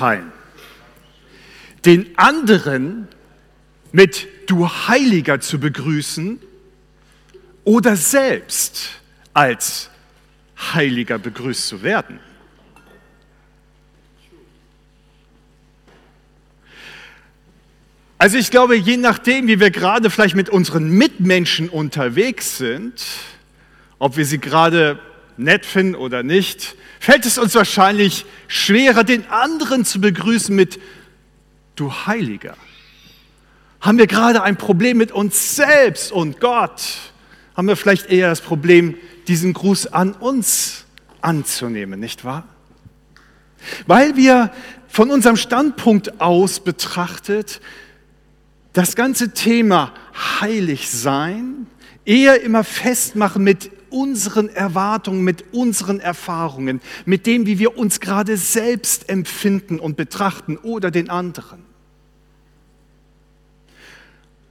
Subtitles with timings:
[0.00, 0.32] gefallen,
[1.84, 3.06] den anderen
[3.92, 6.40] mit du Heiliger zu begrüßen
[7.64, 8.92] oder selbst
[9.34, 9.90] als
[10.72, 12.18] Heiliger begrüßt zu werden?
[18.16, 23.02] Also ich glaube, je nachdem, wie wir gerade vielleicht mit unseren Mitmenschen unterwegs sind,
[23.98, 24.98] ob wir sie gerade
[25.40, 30.80] nett finden oder nicht, fällt es uns wahrscheinlich schwerer, den anderen zu begrüßen mit
[31.76, 32.56] du Heiliger.
[33.80, 36.82] Haben wir gerade ein Problem mit uns selbst und Gott?
[37.56, 40.84] Haben wir vielleicht eher das Problem, diesen Gruß an uns
[41.22, 42.44] anzunehmen, nicht wahr?
[43.86, 44.52] Weil wir
[44.88, 47.60] von unserem Standpunkt aus betrachtet
[48.72, 49.92] das ganze Thema
[50.40, 51.66] heilig sein
[52.04, 58.36] eher immer festmachen mit unseren Erwartungen, mit unseren Erfahrungen, mit dem, wie wir uns gerade
[58.36, 61.64] selbst empfinden und betrachten oder den anderen.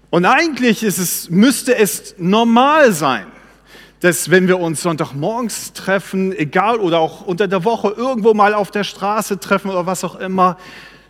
[0.09, 3.27] Und eigentlich es, müsste es normal sein,
[3.99, 8.71] dass wenn wir uns Sonntagmorgens treffen, egal oder auch unter der Woche irgendwo mal auf
[8.71, 10.57] der Straße treffen oder was auch immer,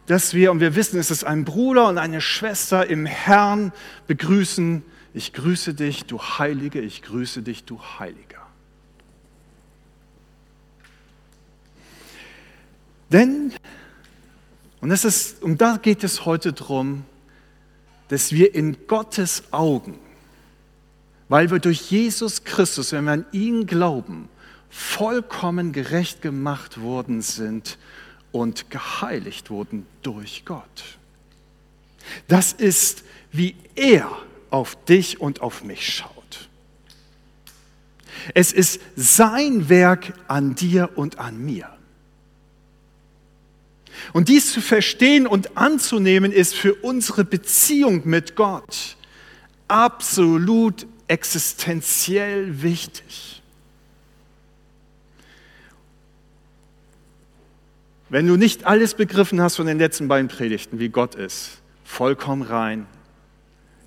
[0.07, 3.71] dass wir, und wir wissen, es ist ein Bruder und eine Schwester im Herrn,
[4.07, 8.45] begrüßen, ich grüße dich, du Heilige, ich grüße dich, du Heiliger.
[13.11, 13.53] Denn,
[14.81, 17.05] und, das ist, und da geht es heute darum,
[18.09, 19.97] dass wir in Gottes Augen,
[21.27, 24.29] weil wir durch Jesus Christus, wenn wir an ihn glauben,
[24.69, 27.77] vollkommen gerecht gemacht worden sind
[28.31, 30.97] und geheiligt wurden durch Gott.
[32.27, 34.09] Das ist, wie er
[34.49, 36.49] auf dich und auf mich schaut.
[38.33, 41.69] Es ist sein Werk an dir und an mir.
[44.13, 48.95] Und dies zu verstehen und anzunehmen, ist für unsere Beziehung mit Gott
[49.67, 53.41] absolut existenziell wichtig.
[58.09, 62.41] Wenn du nicht alles begriffen hast von den letzten beiden Predigten, wie Gott ist, vollkommen
[62.41, 62.87] rein,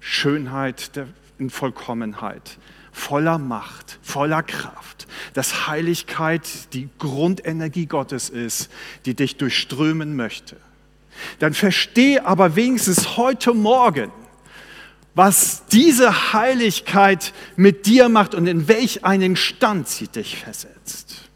[0.03, 0.91] Schönheit
[1.39, 2.59] in Vollkommenheit,
[2.91, 8.71] voller Macht, voller Kraft, dass Heiligkeit die Grundenergie Gottes ist,
[9.07, 10.57] die dich durchströmen möchte,
[11.39, 14.11] dann verstehe aber wenigstens heute Morgen,
[15.15, 21.31] was diese Heiligkeit mit dir macht und in welch einen Stand sie dich versetzt.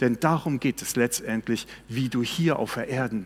[0.00, 3.24] Denn darum geht es letztendlich, wie du hier auf der Erde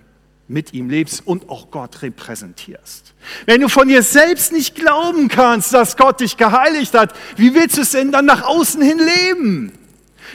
[0.49, 3.15] mit ihm lebst und auch Gott repräsentierst.
[3.47, 7.77] Wenn du von dir selbst nicht glauben kannst, dass Gott dich geheiligt hat, wie willst
[7.77, 9.73] du es denn dann nach außen hin leben?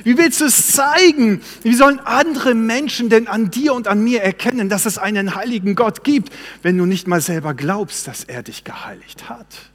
[0.03, 1.41] Wie willst du es zeigen?
[1.63, 5.75] Wie sollen andere Menschen denn an dir und an mir erkennen, dass es einen heiligen
[5.75, 9.70] Gott gibt, wenn du nicht mal selber glaubst, dass er dich geheiligt hat?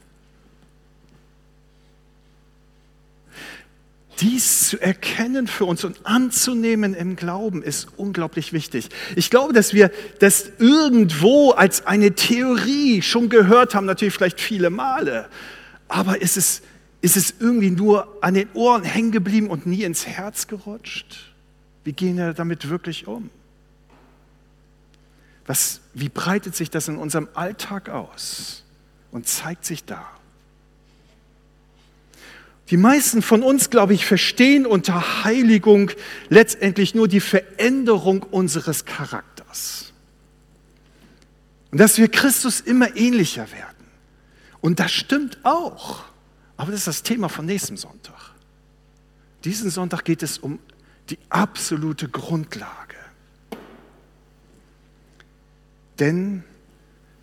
[4.19, 8.89] Dies zu erkennen für uns und anzunehmen im Glauben ist unglaublich wichtig.
[9.15, 14.69] Ich glaube, dass wir das irgendwo als eine Theorie schon gehört haben, natürlich vielleicht viele
[14.69, 15.29] Male,
[15.87, 16.63] aber ist es,
[17.01, 21.33] ist es irgendwie nur an den Ohren hängen geblieben und nie ins Herz gerutscht?
[21.83, 23.29] Wie gehen wir damit wirklich um?
[25.45, 28.65] Was, wie breitet sich das in unserem Alltag aus
[29.11, 30.16] und zeigt sich da?
[32.69, 35.91] Die meisten von uns, glaube ich, verstehen unter Heiligung
[36.29, 39.93] letztendlich nur die Veränderung unseres Charakters.
[41.71, 43.87] Und dass wir Christus immer ähnlicher werden.
[44.59, 46.03] Und das stimmt auch.
[46.57, 48.33] Aber das ist das Thema von nächsten Sonntag.
[49.43, 50.59] Diesen Sonntag geht es um
[51.09, 52.95] die absolute Grundlage.
[55.99, 56.43] Denn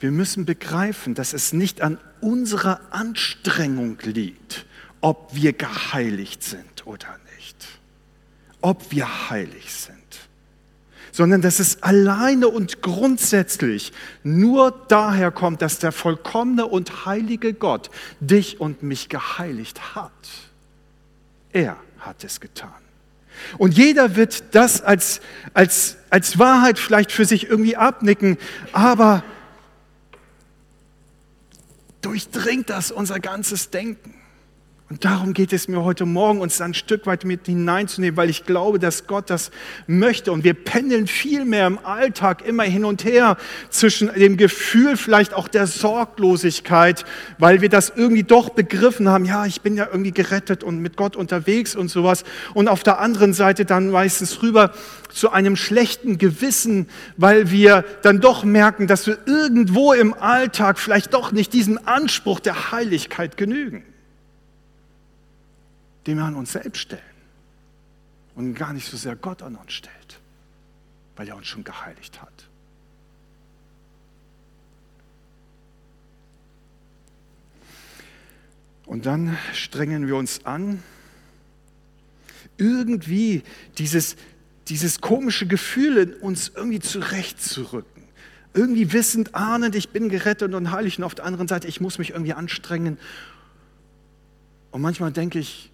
[0.00, 4.63] wir müssen begreifen, dass es nicht an unserer Anstrengung liegt,
[5.04, 7.66] ob wir geheiligt sind oder nicht.
[8.62, 9.98] Ob wir heilig sind.
[11.12, 13.92] Sondern dass es alleine und grundsätzlich
[14.22, 17.90] nur daher kommt, dass der vollkommene und heilige Gott
[18.20, 20.10] dich und mich geheiligt hat.
[21.52, 22.72] Er hat es getan.
[23.58, 25.20] Und jeder wird das als,
[25.52, 28.38] als, als Wahrheit vielleicht für sich irgendwie abnicken,
[28.72, 29.22] aber
[32.00, 34.23] durchdringt das unser ganzes Denken.
[34.90, 38.44] Und darum geht es mir heute Morgen, uns ein Stück weit mit hineinzunehmen, weil ich
[38.44, 39.50] glaube, dass Gott das
[39.86, 40.30] möchte.
[40.30, 43.38] Und wir pendeln viel mehr im Alltag immer hin und her
[43.70, 47.06] zwischen dem Gefühl vielleicht auch der Sorglosigkeit,
[47.38, 50.98] weil wir das irgendwie doch begriffen haben, ja, ich bin ja irgendwie gerettet und mit
[50.98, 52.22] Gott unterwegs und sowas.
[52.52, 54.74] Und auf der anderen Seite dann meistens rüber
[55.10, 61.14] zu einem schlechten Gewissen, weil wir dann doch merken, dass wir irgendwo im Alltag vielleicht
[61.14, 63.82] doch nicht diesem Anspruch der Heiligkeit genügen
[66.06, 67.02] den wir an uns selbst stellen
[68.34, 70.20] und gar nicht so sehr Gott an uns stellt,
[71.16, 72.48] weil er uns schon geheiligt hat.
[78.86, 80.82] Und dann strengen wir uns an,
[82.58, 83.42] irgendwie
[83.78, 84.16] dieses,
[84.68, 88.04] dieses komische Gefühl in uns irgendwie zurechtzurücken.
[88.52, 91.98] Irgendwie wissend, ahnend, ich bin gerettet und heilig und auf der anderen Seite, ich muss
[91.98, 92.98] mich irgendwie anstrengen.
[94.70, 95.72] Und manchmal denke ich,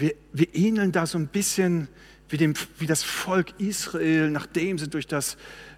[0.00, 1.88] wir, wir ähneln da so ein bisschen
[2.28, 5.36] wie, dem, wie das Volk Israel, nachdem sie durch das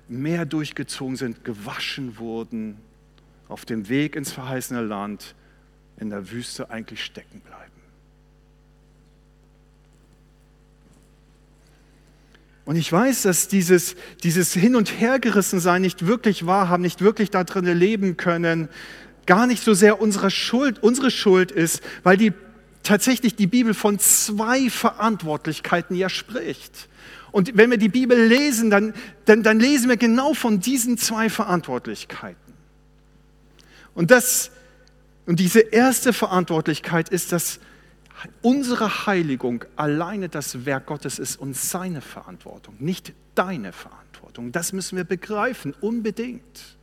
[0.08, 2.76] Meer durchgezogen sind, gewaschen wurden,
[3.48, 5.34] auf dem Weg ins verheißene Land,
[5.98, 7.72] in der Wüste eigentlich stecken bleiben.
[12.64, 17.42] Und ich weiß, dass dieses, dieses Hin- und Hergerissensein nicht wirklich wahrhaben, nicht wirklich da
[17.44, 18.68] drin leben können,
[19.26, 22.32] gar nicht so sehr unsere Schuld, unsere Schuld ist, weil die
[22.82, 26.88] tatsächlich die Bibel von zwei Verantwortlichkeiten ja spricht.
[27.30, 28.94] Und wenn wir die Bibel lesen, dann,
[29.24, 32.52] dann, dann lesen wir genau von diesen zwei Verantwortlichkeiten.
[33.94, 34.50] Und, das,
[35.26, 37.58] und diese erste Verantwortlichkeit ist, dass
[38.42, 44.52] unsere Heiligung alleine das Werk Gottes ist und seine Verantwortung, nicht deine Verantwortung.
[44.52, 46.76] Das müssen wir begreifen, unbedingt.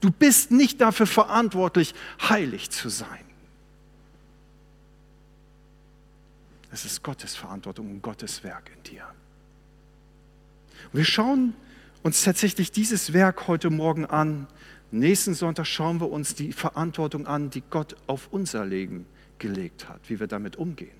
[0.00, 1.94] Du bist nicht dafür verantwortlich,
[2.28, 3.24] heilig zu sein.
[6.74, 9.04] Es ist Gottes Verantwortung und Gottes Werk in dir.
[10.92, 11.54] Und wir schauen
[12.02, 14.48] uns tatsächlich dieses Werk heute Morgen an.
[14.90, 19.06] Nächsten Sonntag schauen wir uns die Verantwortung an, die Gott auf unser Leben
[19.38, 20.90] gelegt hat, wie wir damit umgehen.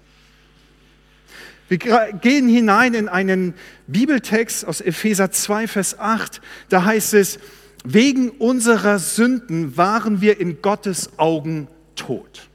[1.68, 3.54] Wir gehen hinein in einen
[3.88, 6.40] Bibeltext aus Epheser 2, Vers 8.
[6.68, 7.40] Da heißt es,
[7.84, 11.66] wegen unserer Sünden waren wir in Gottes Augen
[11.96, 12.48] tot.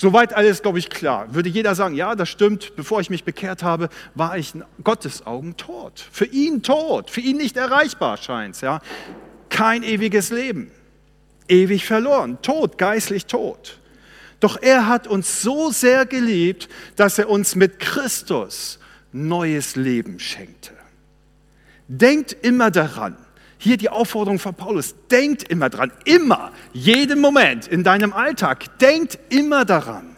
[0.00, 1.34] Soweit alles, glaube ich, klar.
[1.34, 5.26] Würde jeder sagen, ja, das stimmt, bevor ich mich bekehrt habe, war ich in Gottes
[5.26, 6.06] Augen tot.
[6.12, 8.60] Für ihn tot, für ihn nicht erreichbar scheint es.
[8.60, 8.80] Ja?
[9.48, 10.70] Kein ewiges Leben,
[11.48, 13.80] ewig verloren, tot, geistlich tot.
[14.38, 18.78] Doch er hat uns so sehr geliebt, dass er uns mit Christus
[19.10, 20.74] neues Leben schenkte.
[21.88, 23.16] Denkt immer daran,
[23.58, 29.18] hier die Aufforderung von Paulus, denkt immer dran, immer, jeden Moment in deinem Alltag, denkt
[29.28, 30.16] immer daran.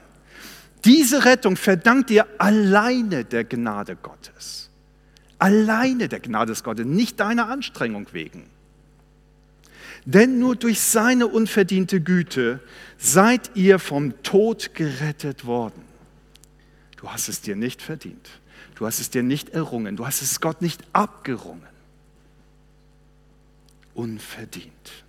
[0.84, 4.70] Diese Rettung verdankt dir alleine der Gnade Gottes.
[5.38, 8.44] Alleine der Gnade des Gottes, nicht deiner Anstrengung wegen.
[10.04, 12.60] Denn nur durch seine unverdiente Güte
[12.98, 15.82] seid ihr vom Tod gerettet worden.
[16.96, 18.28] Du hast es dir nicht verdient.
[18.74, 19.96] Du hast es dir nicht errungen.
[19.96, 21.69] Du hast es Gott nicht abgerungen
[23.94, 25.04] unverdient.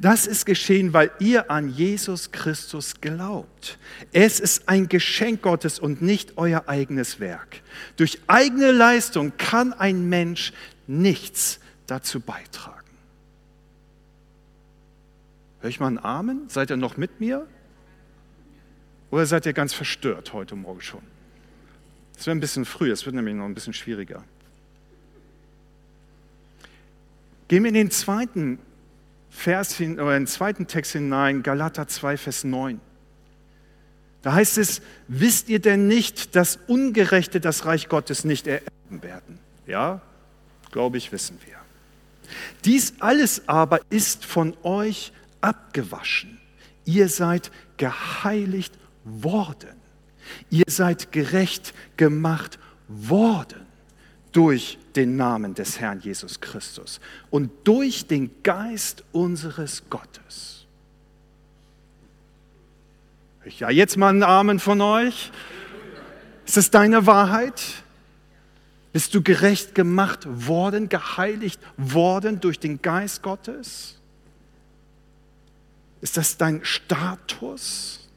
[0.00, 3.78] Das ist geschehen, weil ihr an Jesus Christus glaubt.
[4.12, 7.60] Es ist ein Geschenk Gottes und nicht euer eigenes Werk.
[7.96, 10.52] Durch eigene Leistung kann ein Mensch
[10.86, 12.74] nichts dazu beitragen.
[15.60, 16.48] Hör ich mal einen Amen?
[16.48, 17.46] Seid ihr noch mit mir?
[19.10, 21.02] Oder seid ihr ganz verstört heute Morgen schon?
[22.16, 24.24] Es wäre ein bisschen früh, es wird nämlich noch ein bisschen schwieriger.
[27.48, 28.58] Gehen wir in den zweiten
[29.30, 32.80] Vers hin, oder in den zweiten Text hinein, Galater 2, Vers 9.
[34.22, 39.38] Da heißt es, wisst ihr denn nicht, dass Ungerechte das Reich Gottes nicht ererben werden?
[39.66, 40.00] Ja,
[40.70, 41.56] glaube ich, wissen wir.
[42.64, 46.40] Dies alles aber ist von euch abgewaschen.
[46.86, 49.76] Ihr seid geheiligt worden.
[50.48, 53.66] Ihr seid gerecht gemacht worden
[54.32, 60.66] durch den Namen des Herrn Jesus Christus und durch den Geist unseres Gottes.
[63.58, 65.30] Ja, jetzt mal einen Amen von euch.
[66.46, 67.62] Ist das deine Wahrheit?
[68.92, 73.98] Bist du gerecht gemacht worden, geheiligt worden durch den Geist Gottes?
[76.00, 78.08] Ist das dein Status?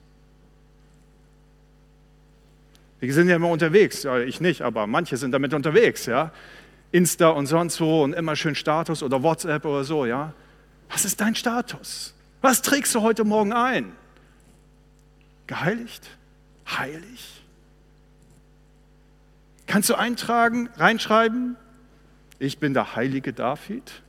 [3.00, 6.31] Wir sind ja immer unterwegs, ich nicht, aber manche sind damit unterwegs, ja.
[6.91, 10.34] Insta und sonst wo und immer schön Status oder WhatsApp oder so, ja.
[10.89, 12.13] Was ist dein Status?
[12.41, 13.91] Was trägst du heute Morgen ein?
[15.48, 16.10] Geheiligt?
[16.70, 17.41] heilig?
[19.65, 21.56] Kannst du eintragen, reinschreiben,
[22.39, 24.01] ich bin der heilige David?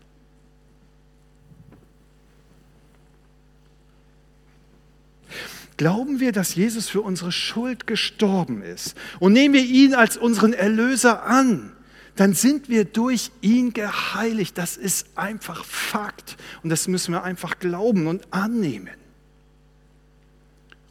[5.76, 10.52] Glauben wir, dass Jesus für unsere Schuld gestorben ist und nehmen wir ihn als unseren
[10.52, 11.72] Erlöser an,
[12.16, 14.58] dann sind wir durch ihn geheiligt.
[14.58, 18.96] Das ist einfach Fakt und das müssen wir einfach glauben und annehmen.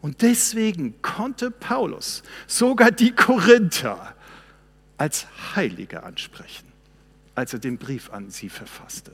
[0.01, 4.15] Und deswegen konnte Paulus sogar die Korinther
[4.97, 6.67] als Heilige ansprechen,
[7.35, 9.11] als er den Brief an sie verfasste.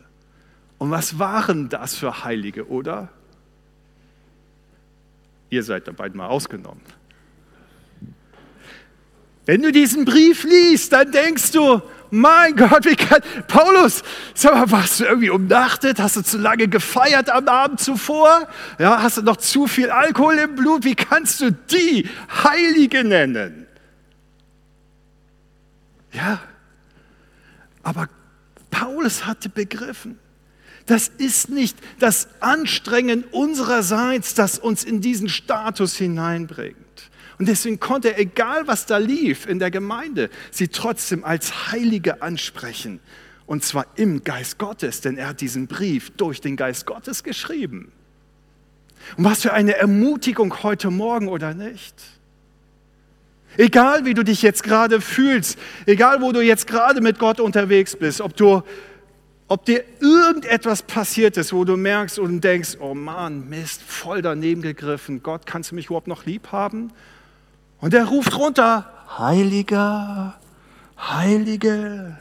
[0.78, 3.10] Und was waren das für Heilige, oder?
[5.50, 6.82] Ihr seid dabei mal ausgenommen.
[9.46, 11.82] Wenn du diesen Brief liest, dann denkst du,
[12.12, 14.04] mein Gott, wie kann, Paulus,
[14.36, 16.00] sag mal, warst du irgendwie umnachtet?
[16.00, 18.48] Hast du zu lange gefeiert am Abend zuvor?
[18.78, 20.86] Ja, hast du noch zu viel Alkohol im Blut?
[20.86, 22.08] Wie kannst du die
[22.44, 23.66] Heilige nennen?
[26.12, 26.40] Ja,
[27.82, 28.08] aber
[28.70, 30.20] Paulus hatte begriffen,
[30.86, 36.76] das ist nicht das Anstrengen unsererseits, das uns in diesen Status hineinbringt.
[37.40, 42.22] Und deswegen konnte er, egal was da lief in der Gemeinde, sie trotzdem als Heilige
[42.22, 43.00] ansprechen.
[43.46, 47.92] Und zwar im Geist Gottes, denn er hat diesen Brief durch den Geist Gottes geschrieben.
[49.18, 51.96] Und was für eine Ermutigung heute Morgen oder nicht?
[53.58, 57.96] Egal wie du dich jetzt gerade fühlst, egal wo du jetzt gerade mit Gott unterwegs
[57.96, 58.64] bist, ob du
[59.50, 64.64] ob dir irgendetwas passiert ist, wo du merkst und denkst, oh Mann, Mist, voll daneben
[64.64, 66.92] gegriffen, Gott, kannst du mich überhaupt noch lieb haben?
[67.84, 70.40] Und er ruft runter, Heiliger,
[70.98, 72.18] Heilige.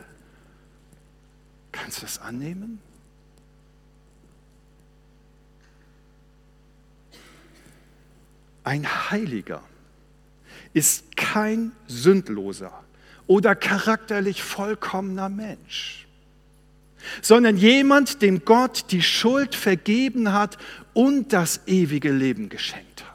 [1.71, 2.81] Kannst du das annehmen?
[8.65, 9.63] Ein Heiliger
[10.73, 12.73] ist kein sündloser
[13.29, 16.09] oder charakterlich vollkommener Mensch
[17.21, 20.59] sondern jemand, dem Gott die Schuld vergeben hat
[20.93, 23.12] und das ewige Leben geschenkt hat.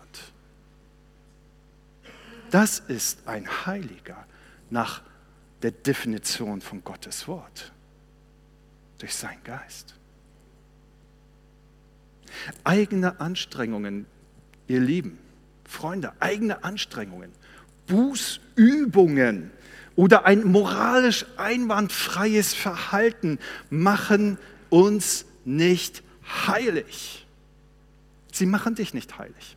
[2.51, 4.25] Das ist ein Heiliger
[4.69, 5.01] nach
[5.61, 7.71] der Definition von Gottes Wort,
[8.99, 9.95] durch seinen Geist.
[12.63, 14.05] Eigene Anstrengungen,
[14.67, 15.17] ihr Lieben,
[15.65, 17.31] Freunde, eigene Anstrengungen,
[17.87, 19.51] Bußübungen,
[19.97, 23.39] oder ein moralisch einwandfreies Verhalten
[23.69, 24.37] machen
[24.69, 26.03] uns nicht
[26.47, 27.25] heilig.
[28.31, 29.56] Sie machen dich nicht heilig.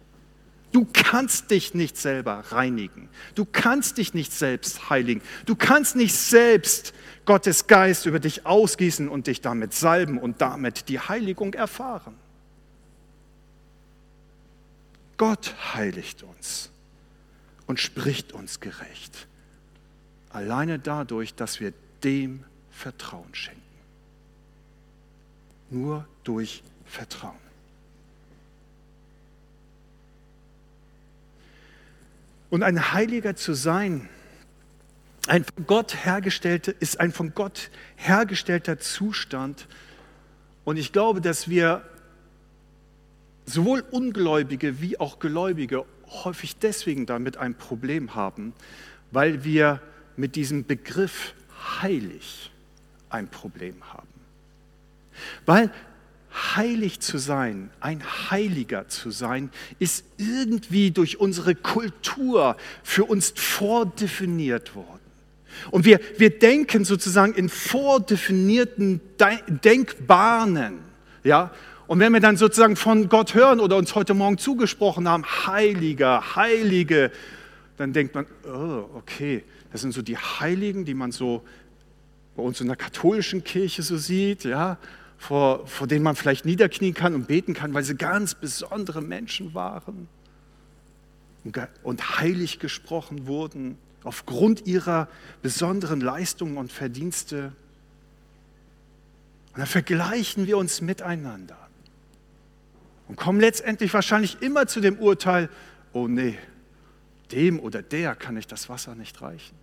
[0.72, 3.08] Du kannst dich nicht selber reinigen.
[3.34, 5.20] Du kannst dich nicht selbst heiligen.
[5.44, 10.88] Du kannst nicht selbst Gottes Geist über dich ausgießen und dich damit salben und damit
[10.88, 12.14] die Heiligung erfahren.
[15.16, 16.70] Gott heiligt uns
[17.66, 19.26] und spricht uns gerecht.
[20.30, 21.72] Alleine dadurch, dass wir
[22.04, 23.60] dem Vertrauen schenken.
[25.68, 27.50] Nur durch Vertrauen.
[32.50, 34.09] Und ein Heiliger zu sein,
[35.28, 39.69] ein von Gott hergestellter, ist ein von Gott hergestellter Zustand.
[40.64, 41.83] Und ich glaube, dass wir
[43.47, 48.52] sowohl Ungläubige wie auch Gläubige häufig deswegen damit ein Problem haben,
[49.12, 49.80] weil wir
[50.16, 51.35] mit diesem Begriff
[51.80, 52.50] heilig
[53.11, 54.09] ein Problem haben.
[55.47, 55.71] Weil
[56.56, 64.75] heilig zu sein, ein Heiliger zu sein, ist irgendwie durch unsere Kultur für uns vordefiniert
[64.75, 65.00] worden.
[65.70, 69.00] Und wir, wir denken sozusagen in vordefinierten
[69.64, 70.78] Denkbahnen.
[71.25, 71.50] Ja?
[71.87, 76.37] Und wenn wir dann sozusagen von Gott hören oder uns heute Morgen zugesprochen haben, Heiliger,
[76.37, 77.11] Heilige,
[77.76, 79.42] dann denkt man, oh, okay,
[79.73, 81.42] das sind so die Heiligen, die man so
[82.37, 84.78] bei uns in der katholischen Kirche so sieht, ja,
[85.20, 89.52] vor, vor denen man vielleicht niederknien kann und beten kann, weil sie ganz besondere Menschen
[89.52, 90.08] waren
[91.82, 95.08] und, heilig gesprochen wurden aufgrund ihrer
[95.42, 97.52] besonderen Leistungen und Verdienste.
[99.52, 101.58] Und dann vergleichen wir uns miteinander
[103.06, 105.50] und kommen letztendlich wahrscheinlich immer zu dem Urteil,
[105.92, 106.38] oh nee,
[107.30, 109.54] dem oder der kann ich das Wasser nicht reichen.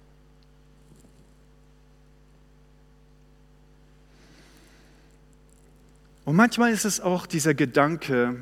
[6.27, 8.35] Und manchmal ist es auch dieser Gedanke,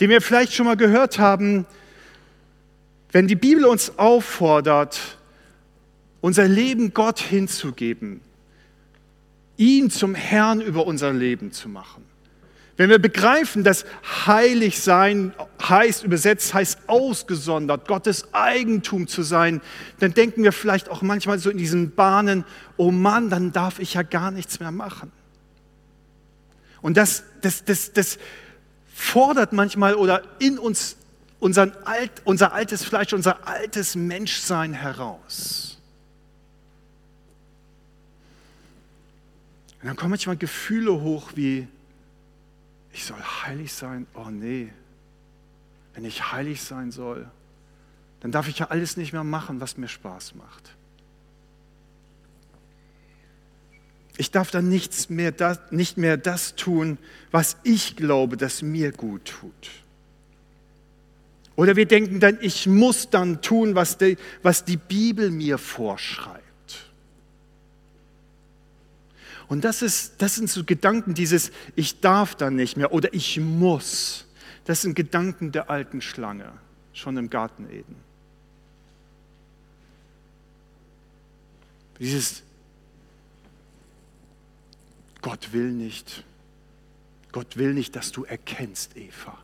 [0.00, 1.66] den wir vielleicht schon mal gehört haben,
[3.12, 5.18] wenn die Bibel uns auffordert,
[6.22, 8.22] unser Leben Gott hinzugeben,
[9.58, 12.06] ihn zum Herrn über unser Leben zu machen.
[12.78, 13.84] Wenn wir begreifen, dass
[14.24, 19.60] heilig sein heißt, übersetzt heißt ausgesondert, Gottes Eigentum zu sein,
[20.00, 22.46] dann denken wir vielleicht auch manchmal so in diesen Bahnen,
[22.78, 25.12] oh Mann, dann darf ich ja gar nichts mehr machen.
[26.84, 28.18] Und das, das, das, das
[28.94, 30.98] fordert manchmal oder in uns
[31.40, 35.78] unseren Alt, unser altes Fleisch, unser altes Menschsein heraus.
[39.80, 41.66] Und dann kommen manchmal Gefühle hoch wie,
[42.92, 44.06] ich soll heilig sein.
[44.12, 44.70] Oh nee,
[45.94, 47.26] wenn ich heilig sein soll,
[48.20, 50.74] dann darf ich ja alles nicht mehr machen, was mir Spaß macht.
[54.16, 56.98] Ich darf dann nichts mehr das, nicht mehr das tun,
[57.30, 59.70] was ich glaube, das mir gut tut.
[61.56, 66.42] Oder wir denken dann, ich muss dann tun, was die, was die Bibel mir vorschreibt.
[69.48, 73.38] Und das, ist, das sind so Gedanken, dieses Ich darf dann nicht mehr oder ich
[73.38, 74.26] muss.
[74.64, 76.50] Das sind Gedanken der alten Schlange,
[76.92, 77.96] schon im Garten Eden.
[82.00, 82.42] Dieses
[85.24, 86.22] Gott will nicht,
[87.32, 89.38] Gott will nicht, dass du erkennst, Eva,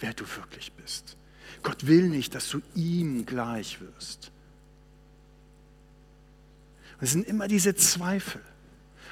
[0.00, 1.18] wer du wirklich bist.
[1.62, 4.30] Gott will nicht, dass du ihm gleich wirst.
[7.02, 8.40] Es sind immer diese Zweifel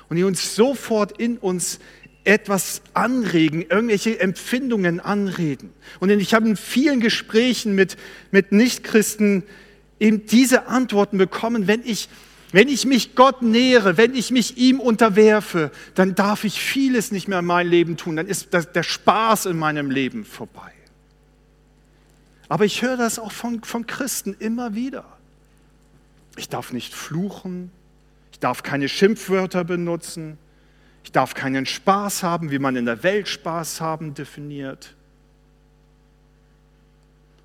[0.09, 1.81] und die uns sofort in uns
[2.25, 5.71] etwas anregen, irgendwelche Empfindungen anreden.
[6.01, 7.99] Und ich habe in vielen Gesprächen mit,
[8.31, 9.43] mit Nichtchristen
[10.01, 12.09] eben diese Antworten bekommen, wenn ich,
[12.57, 17.29] wenn ich mich Gott nähere, wenn ich mich ihm unterwerfe, dann darf ich vieles nicht
[17.29, 20.73] mehr in meinem Leben tun, dann ist der Spaß in meinem Leben vorbei.
[22.49, 25.05] Aber ich höre das auch von, von Christen immer wieder.
[26.39, 27.71] Ich darf nicht fluchen,
[28.33, 30.39] ich darf keine Schimpfwörter benutzen.
[31.05, 34.95] Ich darf keinen Spaß haben, wie man in der Welt Spaß haben definiert.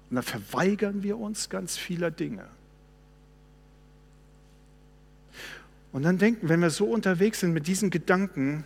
[0.10, 2.46] Und dann verweigern wir uns ganz vieler Dinge.
[5.92, 8.66] Und dann denken, wenn wir so unterwegs sind mit diesen Gedanken,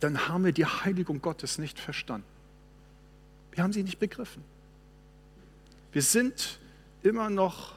[0.00, 2.26] dann haben wir die Heiligung Gottes nicht verstanden.
[3.52, 4.42] Wir haben sie nicht begriffen.
[5.92, 6.58] Wir sind
[7.02, 7.74] immer noch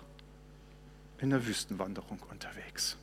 [1.20, 2.98] in der Wüstenwanderung unterwegs.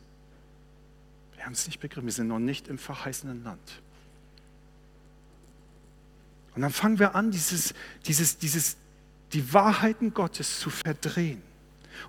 [1.37, 3.83] Wir haben es nicht begriffen, wir sind noch nicht im verheißenen Land.
[6.55, 7.75] Und dann fangen wir an, dieses,
[8.07, 8.77] dieses, dieses,
[9.33, 11.43] die Wahrheiten Gottes zu verdrehen.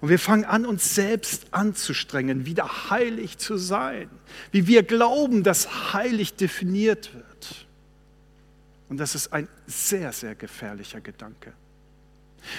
[0.02, 4.10] Und wir fangen an, uns selbst anzustrengen, wieder heilig zu sein,
[4.52, 7.68] wie wir glauben, dass heilig definiert wird.
[8.90, 11.54] Und das ist ein sehr, sehr gefährlicher Gedanke.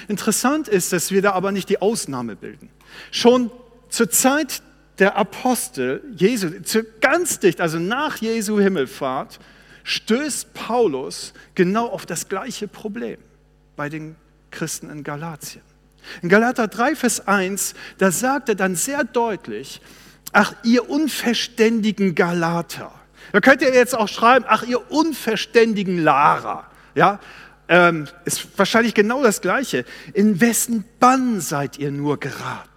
[0.08, 2.70] Interessant ist, dass wir da aber nicht die Ausnahme bilden.
[3.10, 3.50] Schon
[3.88, 4.62] zur Zeit
[4.98, 6.50] der Apostel Jesu,
[7.00, 9.38] ganz dicht, also nach Jesu Himmelfahrt,
[9.84, 13.18] stößt Paulus genau auf das gleiche Problem
[13.76, 14.16] bei den
[14.50, 15.62] Christen in Galatien.
[16.22, 19.80] In Galater 3, Vers 1, da sagt er dann sehr deutlich,
[20.32, 22.92] ach ihr unverständigen Galater.
[23.32, 26.70] Da könnt ihr jetzt auch schreiben, ach ihr unverständigen Lara.
[26.94, 27.20] Ja,
[27.68, 29.84] ähm, ist wahrscheinlich genau das Gleiche.
[30.14, 32.70] In wessen Bann seid ihr nur geraten?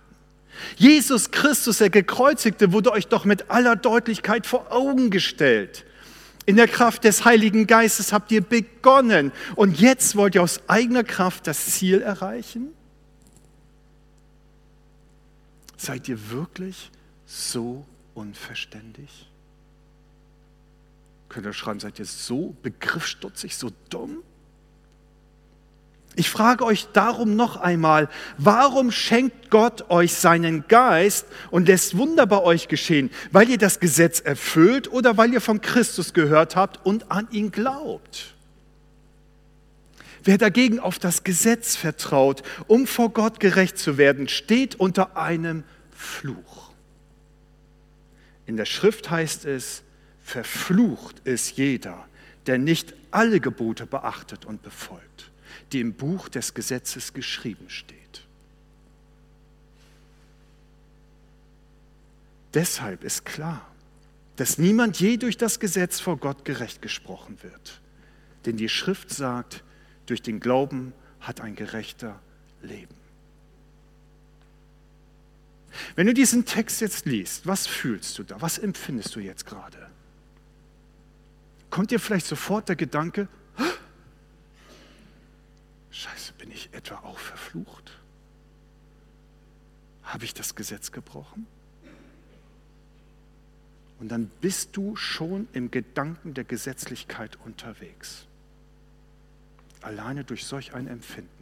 [0.76, 5.86] Jesus Christus, der Gekreuzigte, wurde euch doch mit aller Deutlichkeit vor Augen gestellt.
[6.46, 11.04] In der Kraft des Heiligen Geistes habt ihr begonnen und jetzt wollt ihr aus eigener
[11.04, 12.70] Kraft das Ziel erreichen?
[15.80, 16.92] Seid ihr wirklich
[17.26, 19.30] so unverständig?
[21.30, 24.18] Könnt ihr schreiben, seid ihr so begriffsstutzig, so dumm?
[26.18, 32.28] Ich frage euch darum noch einmal, warum schenkt Gott euch seinen Geist und lässt Wunder
[32.28, 33.10] bei euch geschehen?
[33.32, 37.52] Weil ihr das Gesetz erfüllt oder weil ihr von Christus gehört habt und an ihn
[37.52, 38.36] glaubt?
[40.30, 45.64] Wer dagegen auf das Gesetz vertraut, um vor Gott gerecht zu werden, steht unter einem
[45.90, 46.70] Fluch.
[48.46, 49.82] In der Schrift heißt es,
[50.22, 52.06] verflucht ist jeder,
[52.46, 55.32] der nicht alle Gebote beachtet und befolgt
[55.72, 57.98] die im Buch des Gesetzes geschrieben steht.
[62.54, 63.66] Deshalb ist klar,
[64.36, 67.82] dass niemand je durch das Gesetz vor Gott gerecht gesprochen wird.
[68.46, 69.64] Denn die Schrift sagt,
[70.10, 72.20] durch den Glauben hat ein Gerechter
[72.62, 72.96] Leben.
[75.96, 78.42] Wenn du diesen Text jetzt liest, was fühlst du da?
[78.42, 79.90] Was empfindest du jetzt gerade?
[81.70, 83.28] Kommt dir vielleicht sofort der Gedanke,
[85.92, 88.00] Scheiße, bin ich etwa auch verflucht?
[90.04, 91.46] Habe ich das Gesetz gebrochen?
[94.00, 98.29] Und dann bist du schon im Gedanken der Gesetzlichkeit unterwegs.
[99.82, 101.40] Alleine durch solch ein Empfinden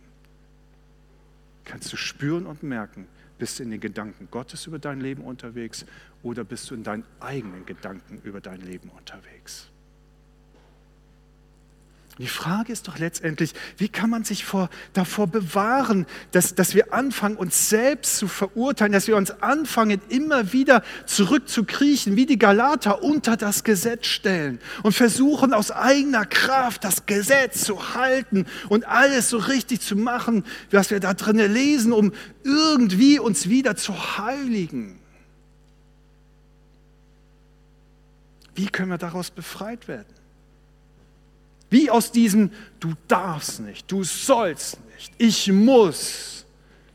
[1.67, 5.86] kannst du spüren und merken, bist du in den Gedanken Gottes über dein Leben unterwegs
[6.23, 9.69] oder bist du in deinen eigenen Gedanken über dein Leben unterwegs?
[12.19, 16.91] Die Frage ist doch letztendlich, wie kann man sich vor, davor bewahren, dass, dass wir
[16.91, 23.03] anfangen, uns selbst zu verurteilen, dass wir uns anfangen, immer wieder zurückzukriechen, wie die Galater
[23.03, 29.30] unter das Gesetz stellen und versuchen aus eigener Kraft das Gesetz zu halten und alles
[29.30, 34.97] so richtig zu machen, was wir da drinnen lesen, um irgendwie uns wieder zu heiligen.
[38.56, 40.16] Wie können wir daraus befreit werden?
[41.69, 46.45] Wie aus diesem Du darfst nicht, du sollst nicht, ich muss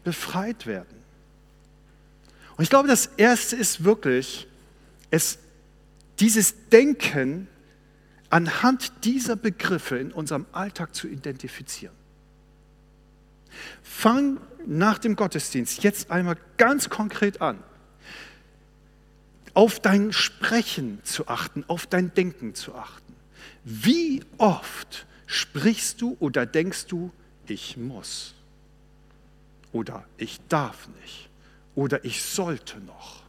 [0.05, 1.03] befreit werden.
[2.57, 4.47] Und ich glaube, das Erste ist wirklich,
[5.11, 5.39] es,
[6.21, 7.49] dieses Denken
[8.31, 11.95] anhand dieser Begriffe in unserem Alltag zu identifizieren.
[13.83, 17.63] Fang nach dem Gottesdienst jetzt einmal ganz konkret an,
[19.55, 23.12] auf dein Sprechen zu achten, auf dein Denken zu achten.
[23.65, 27.13] Wie oft sprichst du oder denkst du,
[27.47, 28.35] ich muss
[29.73, 31.29] oder ich darf nicht
[31.75, 33.23] oder ich sollte noch?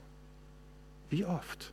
[1.10, 1.72] Wie oft?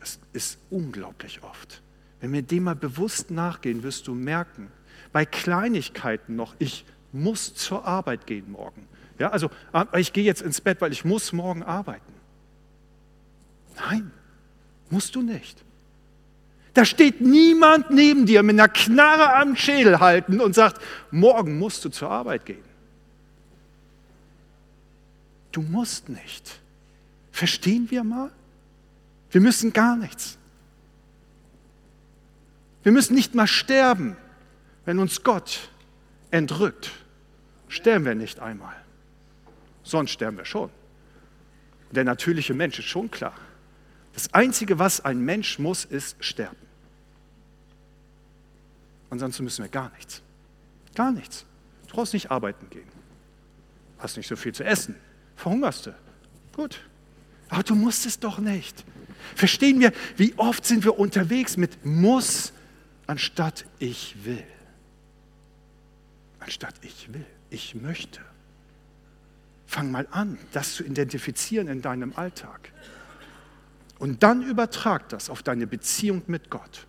[0.00, 1.82] Es ist unglaublich oft.
[2.20, 4.70] Wenn wir dem mal bewusst nachgehen, wirst du merken,
[5.12, 8.88] bei Kleinigkeiten noch, ich muss zur Arbeit gehen morgen.
[9.18, 12.12] Ja, also ah, ich gehe jetzt ins Bett, weil ich muss morgen arbeiten.
[13.76, 14.10] Nein,
[14.90, 15.64] Musst du nicht.
[16.74, 21.84] Da steht niemand neben dir mit einer Knarre am Schädel halten und sagt, morgen musst
[21.84, 22.64] du zur Arbeit gehen.
[25.52, 26.60] Du musst nicht.
[27.30, 28.32] Verstehen wir mal?
[29.30, 30.36] Wir müssen gar nichts.
[32.82, 34.16] Wir müssen nicht mal sterben,
[34.84, 35.70] wenn uns Gott
[36.32, 36.90] entrückt.
[37.68, 38.74] Sterben wir nicht einmal.
[39.84, 40.70] Sonst sterben wir schon.
[41.92, 43.34] Der natürliche Mensch ist schon klar.
[44.14, 46.56] Das Einzige, was ein Mensch muss, ist sterben.
[49.10, 50.22] Ansonsten müssen wir gar nichts.
[50.94, 51.44] Gar nichts.
[51.88, 52.88] Du brauchst nicht arbeiten gehen.
[53.98, 54.94] Hast nicht so viel zu essen.
[55.36, 55.94] Verhungerst du.
[56.54, 56.80] Gut.
[57.48, 58.84] Aber du musst es doch nicht.
[59.34, 62.52] Verstehen wir, wie oft sind wir unterwegs mit muss
[63.06, 64.44] anstatt ich will.
[66.38, 67.26] Anstatt ich will.
[67.50, 68.20] Ich möchte.
[69.66, 72.70] Fang mal an, das zu identifizieren in deinem Alltag.
[73.98, 76.86] Und dann übertrag das auf deine Beziehung mit Gott.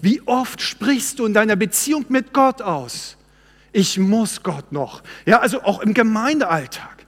[0.00, 3.16] Wie oft sprichst du in deiner Beziehung mit Gott aus?
[3.72, 5.02] Ich muss Gott noch.
[5.26, 6.98] Ja, also auch im Gemeindealltag.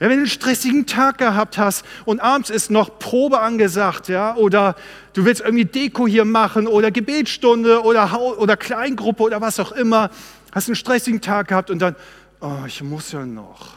[0.00, 4.36] Ja, wenn du einen stressigen Tag gehabt hast und abends ist noch Probe angesagt, ja,
[4.36, 4.76] oder
[5.12, 10.10] du willst irgendwie Deko hier machen oder Gebetsstunde oder, oder Kleingruppe oder was auch immer,
[10.52, 11.96] hast einen stressigen Tag gehabt und dann,
[12.40, 13.74] oh, ich muss ja noch.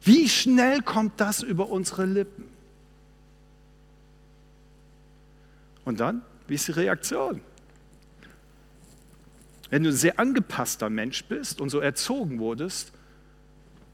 [0.00, 2.51] Wie schnell kommt das über unsere Lippen?
[5.84, 7.40] Und dann, wie ist die Reaktion?
[9.70, 12.92] Wenn du ein sehr angepasster Mensch bist und so erzogen wurdest,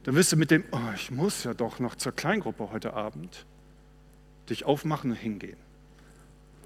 [0.03, 3.46] dann wirst du mit dem, oh, ich muss ja doch noch zur Kleingruppe heute Abend,
[4.51, 5.57] dich aufmachen und hingehen.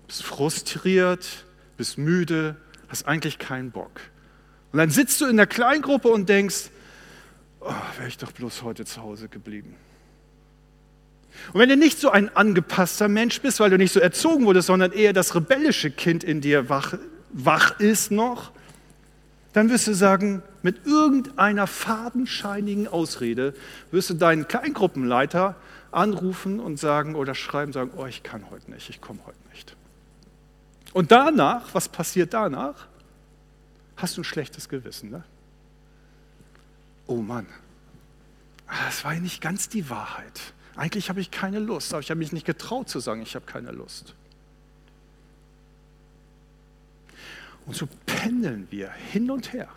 [0.06, 1.44] Bist frustriert,
[1.76, 2.56] bist müde,
[2.88, 4.00] hast eigentlich keinen Bock.
[4.72, 6.70] Und dann sitzt du in der Kleingruppe und denkst,
[7.61, 9.76] oh, wäre ich doch bloß heute zu Hause geblieben.
[11.52, 14.66] Und wenn du nicht so ein angepasster Mensch bist, weil du nicht so erzogen wurdest,
[14.66, 16.94] sondern eher das rebellische Kind in dir wach,
[17.32, 18.52] wach ist noch,
[19.52, 23.54] dann wirst du sagen, mit irgendeiner fadenscheinigen Ausrede
[23.90, 25.56] wirst du deinen Kleingruppenleiter
[25.90, 29.76] anrufen und sagen oder schreiben, sagen, oh, ich kann heute nicht, ich komme heute nicht.
[30.92, 32.86] Und danach, was passiert danach?
[33.96, 35.24] Hast du ein schlechtes Gewissen, ne?
[37.06, 37.46] Oh Mann,
[38.86, 40.40] das war ja nicht ganz die Wahrheit.
[40.74, 43.44] Eigentlich habe ich keine Lust, aber ich habe mich nicht getraut zu sagen, ich habe
[43.44, 44.14] keine Lust.
[47.66, 49.68] Und so pendeln wir hin und her.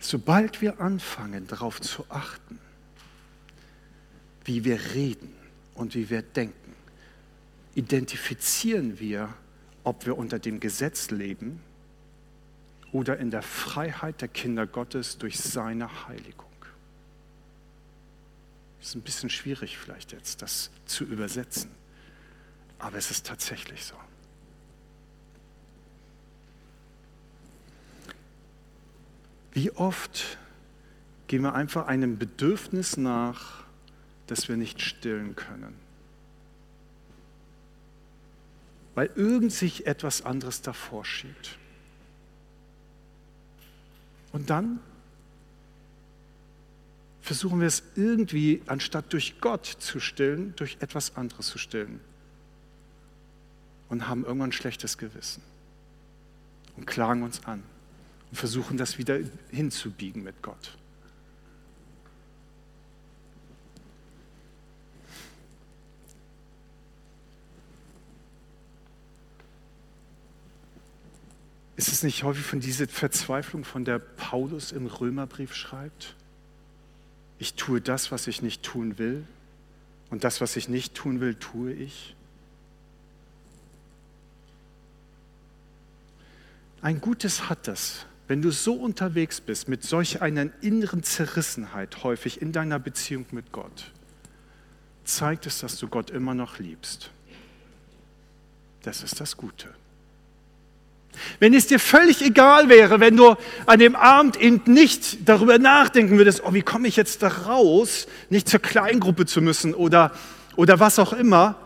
[0.00, 2.58] Sobald wir anfangen darauf zu achten,
[4.44, 5.34] wie wir reden
[5.74, 6.74] und wie wir denken,
[7.74, 9.34] identifizieren wir
[9.88, 11.62] ob wir unter dem Gesetz leben
[12.92, 16.44] oder in der Freiheit der Kinder Gottes durch seine Heiligung.
[18.78, 21.70] Das ist ein bisschen schwierig vielleicht jetzt, das zu übersetzen,
[22.78, 23.94] aber es ist tatsächlich so.
[29.52, 30.36] Wie oft
[31.28, 33.64] gehen wir einfach einem Bedürfnis nach,
[34.26, 35.87] das wir nicht stillen können?
[38.98, 41.56] Weil irgend sich etwas anderes davor schiebt.
[44.32, 44.80] Und dann
[47.20, 52.00] versuchen wir es irgendwie, anstatt durch Gott zu stillen, durch etwas anderes zu stillen.
[53.88, 55.44] Und haben irgendwann ein schlechtes Gewissen.
[56.76, 57.62] Und klagen uns an.
[58.32, 59.20] Und versuchen das wieder
[59.52, 60.76] hinzubiegen mit Gott.
[71.78, 76.14] Ist es nicht häufig von dieser Verzweiflung, von der Paulus im Römerbrief schreibt?
[77.38, 79.24] ich tue das, was ich nicht tun will,
[80.10, 82.14] und das, was ich nicht tun will, tue ich.
[86.80, 92.40] Ein Gutes hat das, wenn du so unterwegs bist mit solch einer inneren Zerrissenheit häufig
[92.40, 93.92] in deiner Beziehung mit Gott,
[95.04, 97.10] zeigt es, dass du Gott immer noch liebst.
[98.82, 99.74] Das ist das Gute.
[101.40, 103.34] Wenn es dir völlig egal wäre, wenn du
[103.66, 108.06] an dem Abend eben nicht darüber nachdenken würdest, oh, wie komme ich jetzt da raus,
[108.30, 110.12] nicht zur Kleingruppe zu müssen oder,
[110.56, 111.56] oder was auch immer,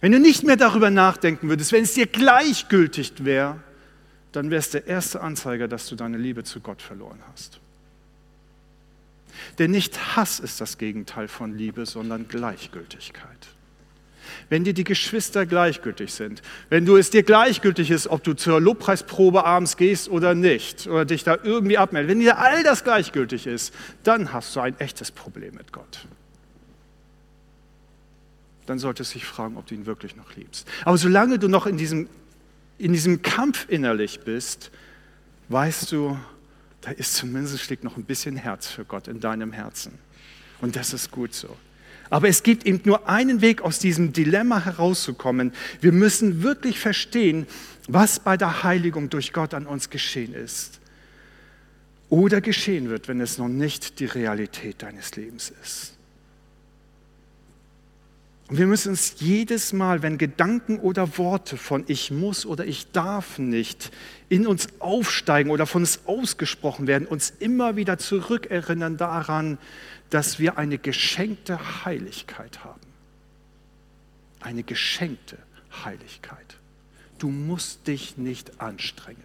[0.00, 3.60] wenn du nicht mehr darüber nachdenken würdest, wenn es dir gleichgültig wäre,
[4.32, 7.58] dann wäre es der erste Anzeiger, dass du deine Liebe zu Gott verloren hast.
[9.58, 13.55] Denn nicht Hass ist das Gegenteil von Liebe, sondern Gleichgültigkeit
[14.48, 18.60] wenn dir die Geschwister gleichgültig sind, wenn du es dir gleichgültig ist, ob du zur
[18.60, 23.46] Lobpreisprobe abends gehst oder nicht, oder dich da irgendwie abmeldest, wenn dir all das gleichgültig
[23.46, 26.06] ist, dann hast du ein echtes Problem mit Gott.
[28.66, 30.68] Dann solltest du dich fragen, ob du ihn wirklich noch liebst.
[30.84, 32.08] Aber solange du noch in diesem,
[32.78, 34.70] in diesem Kampf innerlich bist,
[35.48, 36.18] weißt du,
[36.80, 39.98] da ist zumindest schlägt noch ein bisschen Herz für Gott in deinem Herzen.
[40.60, 41.56] Und das ist gut so.
[42.10, 45.52] Aber es gibt eben nur einen Weg, aus diesem Dilemma herauszukommen.
[45.80, 47.46] Wir müssen wirklich verstehen,
[47.88, 50.80] was bei der Heiligung durch Gott an uns geschehen ist.
[52.08, 55.96] Oder geschehen wird, wenn es noch nicht die Realität deines Lebens ist.
[58.48, 62.92] Und wir müssen uns jedes Mal, wenn Gedanken oder Worte von ich muss oder ich
[62.92, 63.90] darf nicht
[64.28, 69.58] in uns aufsteigen oder von uns ausgesprochen werden, uns immer wieder zurückerinnern daran,
[70.10, 72.80] dass wir eine geschenkte Heiligkeit haben.
[74.40, 75.38] Eine geschenkte
[75.84, 76.56] Heiligkeit.
[77.18, 79.22] Du musst dich nicht anstrengen.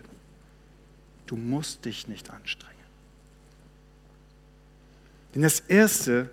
[1.28, 2.72] Du musst dich nicht anstrengen.
[5.34, 6.30] Denn das Erste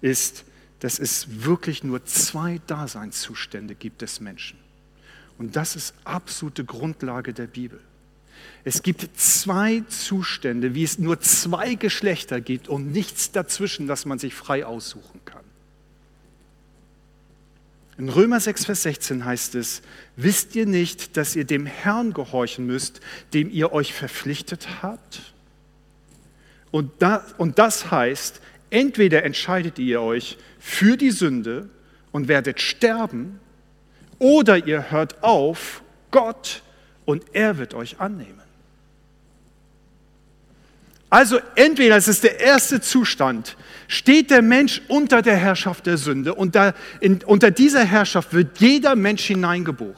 [0.00, 0.44] ist,
[0.80, 4.58] dass es wirklich nur zwei Daseinszustände gibt des Menschen.
[5.38, 7.80] Und das ist absolute Grundlage der Bibel.
[8.64, 14.18] Es gibt zwei Zustände, wie es nur zwei Geschlechter gibt und nichts dazwischen, das man
[14.18, 15.44] sich frei aussuchen kann.
[17.98, 19.82] In Römer 6, Vers 16 heißt es,
[20.16, 23.00] wisst ihr nicht, dass ihr dem Herrn gehorchen müsst,
[23.34, 25.32] dem ihr euch verpflichtet habt?
[26.70, 31.70] Und, da, und das heißt, entweder entscheidet ihr euch für die Sünde
[32.12, 33.40] und werdet sterben,
[34.20, 36.62] oder ihr hört auf, Gott,
[37.08, 38.42] und er wird euch annehmen.
[41.08, 46.34] Also entweder, es ist der erste Zustand, steht der Mensch unter der Herrschaft der Sünde
[46.34, 49.96] und da, in, unter dieser Herrschaft wird jeder Mensch hineingeboren.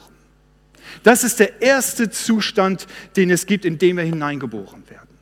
[1.03, 5.17] Das ist der erste Zustand, den es gibt, in dem wir hineingeboren werden.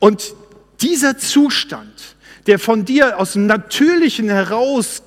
[0.00, 0.34] Und
[0.82, 2.14] dieser Zustand,
[2.46, 5.02] der von dir aus dem Natürlichen heraus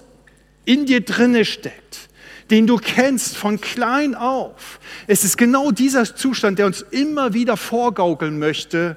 [0.65, 2.10] in dir drinne steckt,
[2.50, 4.80] den du kennst von klein auf.
[5.08, 8.96] Es ist genau dieser Zustand, der uns immer wieder vorgaukeln möchte,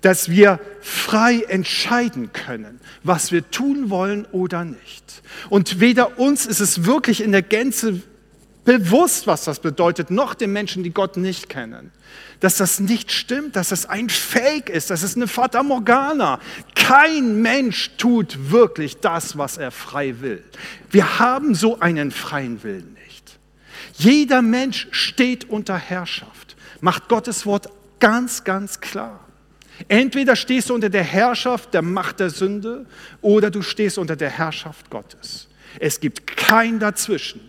[0.00, 5.22] dass wir frei entscheiden können, was wir tun wollen oder nicht.
[5.48, 8.02] Und weder uns ist es wirklich in der Gänze
[8.64, 11.92] bewusst, was das bedeutet, noch den Menschen, die Gott nicht kennen.
[12.40, 16.40] Dass das nicht stimmt, dass das ein Fake ist, das ist eine Fata Morgana.
[16.74, 20.42] Kein Mensch tut wirklich das, was er frei will.
[20.90, 23.38] Wir haben so einen freien Willen nicht.
[23.94, 27.68] Jeder Mensch steht unter Herrschaft, macht Gottes Wort
[28.00, 29.20] ganz, ganz klar.
[29.88, 32.86] Entweder stehst du unter der Herrschaft der Macht der Sünde
[33.20, 35.48] oder du stehst unter der Herrschaft Gottes.
[35.80, 37.40] Es gibt kein Dazwischen.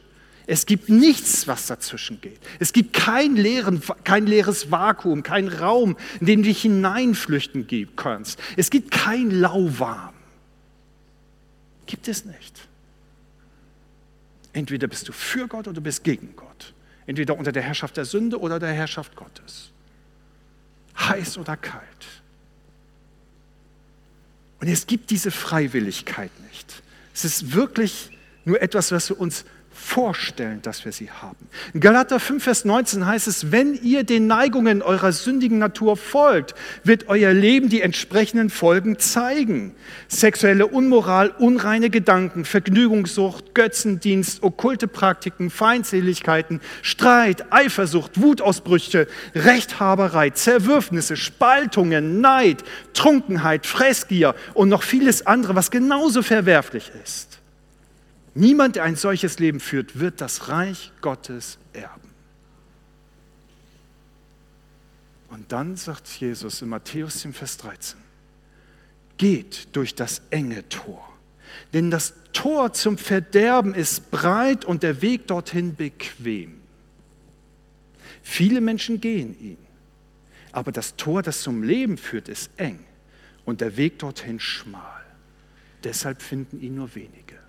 [0.48, 2.40] Es gibt nichts, was dazwischen geht.
[2.60, 8.40] Es gibt kein, leeren, kein leeres Vakuum, kein Raum, in den du dich hineinflüchten kannst.
[8.56, 10.14] Es gibt kein Lauwarm.
[11.88, 12.68] Gibt es nicht.
[14.54, 16.74] Entweder bist du für Gott oder du bist gegen Gott.
[17.08, 19.72] Entweder unter der Herrschaft der Sünde oder der Herrschaft Gottes.
[20.98, 21.84] heiß oder kalt.
[24.62, 26.82] Und es gibt diese Freiwilligkeit nicht.
[27.14, 28.12] Es ist wirklich
[28.46, 29.44] nur etwas, was wir uns
[29.86, 31.48] vorstellen, dass wir sie haben.
[31.74, 36.56] In Galater 5, Vers 19 heißt es, wenn ihr den Neigungen eurer sündigen Natur folgt,
[36.84, 39.76] wird euer Leben die entsprechenden Folgen zeigen.
[40.08, 52.22] Sexuelle Unmoral, unreine Gedanken, Vergnügungssucht, Götzendienst, okkulte Praktiken, Feindseligkeiten, Streit, Eifersucht, Wutausbrüche, Rechthaberei, Zerwürfnisse, Spaltungen,
[52.22, 57.35] Neid, Trunkenheit, Fressgier und noch vieles andere, was genauso verwerflich ist.
[58.38, 62.10] Niemand, der ein solches Leben führt, wird das Reich Gottes erben.
[65.30, 67.98] Und dann sagt Jesus in Matthäus 10, Vers 13,
[69.18, 71.08] geht durch das enge Tor,
[71.74, 76.60] denn das Tor zum Verderben ist breit und der Weg dorthin bequem.
[78.22, 79.58] Viele Menschen gehen ihn,
[80.52, 82.84] aber das Tor, das zum Leben führt, ist eng
[83.46, 85.04] und der Weg dorthin schmal.
[85.86, 87.45] Deshalb finden ihn nur wenige.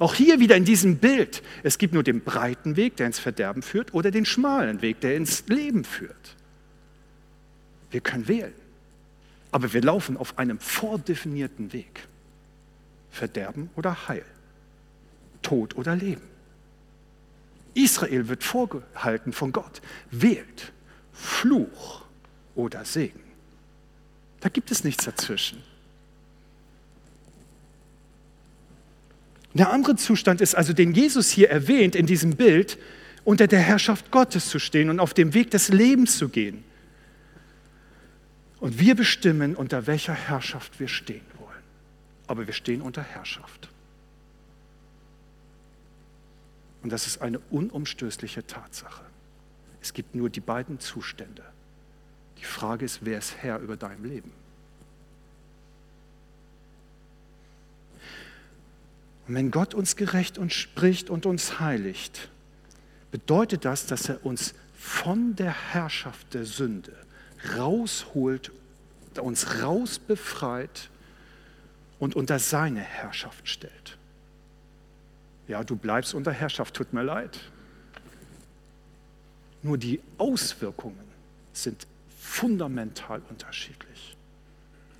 [0.00, 1.42] Auch hier wieder in diesem Bild.
[1.62, 5.14] Es gibt nur den breiten Weg, der ins Verderben führt, oder den schmalen Weg, der
[5.14, 6.36] ins Leben führt.
[7.90, 8.54] Wir können wählen.
[9.52, 12.08] Aber wir laufen auf einem vordefinierten Weg.
[13.10, 14.24] Verderben oder Heil.
[15.42, 16.22] Tod oder Leben.
[17.74, 19.82] Israel wird vorgehalten von Gott.
[20.10, 20.72] Wählt
[21.12, 22.06] Fluch
[22.54, 23.20] oder Segen.
[24.40, 25.62] Da gibt es nichts dazwischen.
[29.54, 32.78] Der andere Zustand ist also, den Jesus hier erwähnt in diesem Bild,
[33.24, 36.64] unter der Herrschaft Gottes zu stehen und auf dem Weg des Lebens zu gehen.
[38.60, 41.62] Und wir bestimmen, unter welcher Herrschaft wir stehen wollen.
[42.26, 43.68] Aber wir stehen unter Herrschaft.
[46.82, 49.04] Und das ist eine unumstößliche Tatsache.
[49.82, 51.42] Es gibt nur die beiden Zustände.
[52.38, 54.32] Die Frage ist, wer ist Herr über deinem Leben?
[59.30, 62.30] Und wenn Gott uns gerecht und spricht und uns heiligt,
[63.12, 66.92] bedeutet das, dass er uns von der Herrschaft der Sünde
[67.56, 68.50] rausholt,
[69.20, 70.90] uns rausbefreit
[72.00, 73.98] und unter seine Herrschaft stellt.
[75.46, 77.38] Ja, du bleibst unter Herrschaft, tut mir leid.
[79.62, 81.06] Nur die Auswirkungen
[81.52, 81.86] sind
[82.18, 84.16] fundamental unterschiedlich.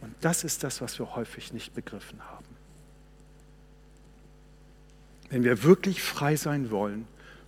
[0.01, 2.50] Und das ist das, was wir häufig nicht begriffen haben.
[5.31, 7.07] Wenn wir wirklich frei sein wollen,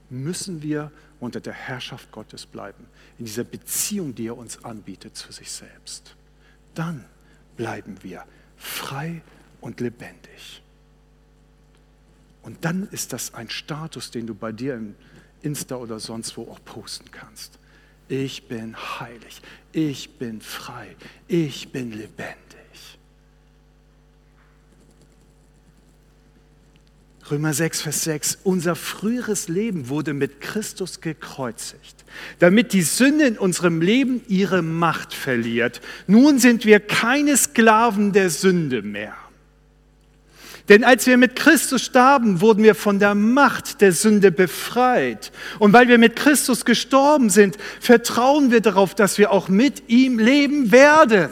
[0.09, 0.91] müssen wir
[1.21, 2.87] unter der Herrschaft Gottes bleiben,
[3.19, 6.17] in dieser Beziehung, die er uns anbietet zu sich selbst.
[6.75, 7.05] Dann
[7.57, 8.25] bleiben wir
[8.57, 9.23] frei
[9.61, 10.63] und lebendig.
[12.43, 14.95] Und dann ist das ein Status, den du bei dir im
[15.43, 17.59] Insta oder sonst wo auch posten kannst.
[18.09, 19.43] Ich bin heilig,
[19.73, 20.97] ich bin frei,
[21.29, 22.52] ich bin lebendig.
[27.33, 32.05] Römer 6, Vers 6, unser früheres Leben wurde mit Christus gekreuzigt,
[32.41, 35.81] damit die Sünde in unserem Leben ihre Macht verliert.
[36.07, 39.15] Nun sind wir keine Sklaven der Sünde mehr.
[40.69, 45.33] Denn als wir mit Christus starben, wurden wir von der Macht der Sünde befreit.
[45.59, 50.19] Und weil wir mit Christus gestorben sind, vertrauen wir darauf, dass wir auch mit ihm
[50.19, 51.31] leben werden.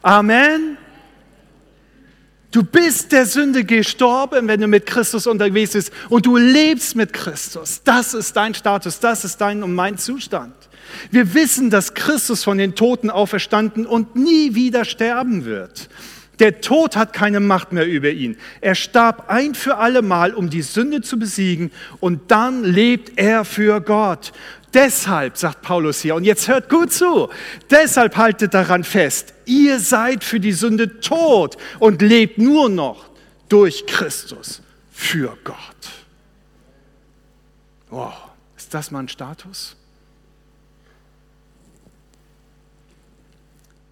[0.00, 0.78] Amen.
[2.54, 7.12] Du bist der Sünde gestorben, wenn du mit Christus unterwegs bist und du lebst mit
[7.12, 7.80] Christus.
[7.82, 10.54] Das ist dein Status, das ist dein und mein Zustand.
[11.10, 15.88] Wir wissen, dass Christus von den Toten auferstanden und nie wieder sterben wird.
[16.38, 18.36] Der Tod hat keine Macht mehr über ihn.
[18.60, 23.44] Er starb ein für alle Mal, um die Sünde zu besiegen und dann lebt er
[23.44, 24.32] für Gott.
[24.74, 27.30] Deshalb, sagt Paulus hier, und jetzt hört gut zu,
[27.70, 33.08] deshalb haltet daran fest, ihr seid für die Sünde tot und lebt nur noch
[33.48, 35.56] durch Christus für Gott.
[37.88, 38.14] Wow,
[38.56, 39.76] ist das mal ein Status?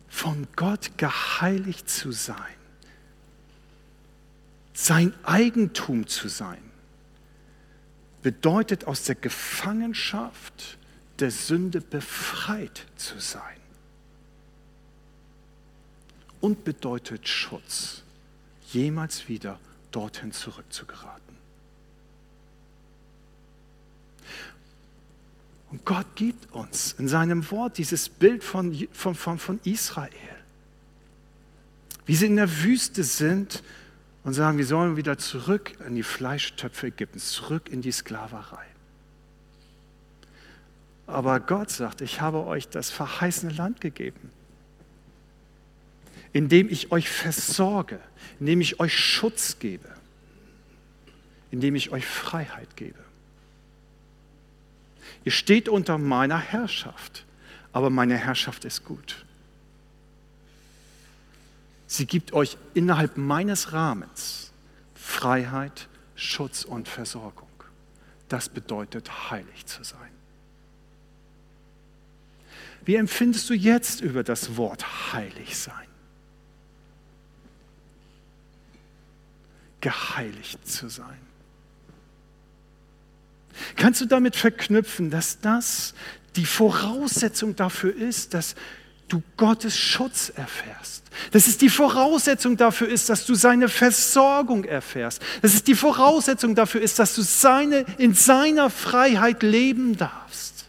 [0.08, 2.36] Von Gott geheiligt zu sein,
[4.72, 6.71] sein Eigentum zu sein
[8.22, 10.78] bedeutet aus der Gefangenschaft
[11.18, 13.56] der Sünde befreit zu sein.
[16.40, 18.02] Und bedeutet Schutz,
[18.72, 21.22] jemals wieder dorthin zurückzugeraten.
[25.70, 30.10] Und Gott gibt uns in seinem Wort dieses Bild von, von, von, von Israel.
[32.04, 33.62] Wie sie in der Wüste sind
[34.24, 38.64] und sagen, wir sollen wieder zurück in die Fleischtöpfe Ägyptens, zurück in die Sklaverei.
[41.06, 44.30] Aber Gott sagt, ich habe euch das verheißene Land gegeben.
[46.32, 48.00] indem ich euch versorge,
[48.40, 49.88] indem ich euch Schutz gebe,
[51.50, 52.98] indem ich euch Freiheit gebe.
[55.24, 57.26] Ihr steht unter meiner Herrschaft,
[57.72, 59.24] aber meine Herrschaft ist gut.
[61.92, 64.50] Sie gibt euch innerhalb meines Rahmens
[64.94, 67.50] Freiheit, Schutz und Versorgung.
[68.30, 70.08] Das bedeutet, heilig zu sein.
[72.86, 75.86] Wie empfindest du jetzt über das Wort heilig sein?
[79.82, 81.20] Geheiligt zu sein.
[83.76, 85.92] Kannst du damit verknüpfen, dass das
[86.36, 88.54] die Voraussetzung dafür ist, dass
[89.12, 91.02] du Gottes Schutz erfährst.
[91.30, 95.20] Dass es die Voraussetzung dafür ist, dass du seine Versorgung erfährst.
[95.42, 100.64] Dass es die Voraussetzung dafür ist, dass du seine, in seiner Freiheit leben darfst.